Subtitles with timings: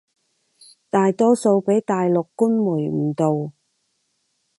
[0.89, 3.53] 大多數畀大陸官媒誤導